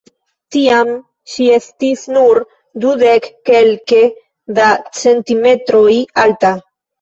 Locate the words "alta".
6.25-6.53